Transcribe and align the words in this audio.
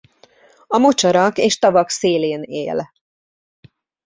A 0.67 0.77
mocsarak 0.77 1.37
és 1.37 1.57
tavak 1.59 1.89
szélén 1.89 2.41
él. 2.41 2.89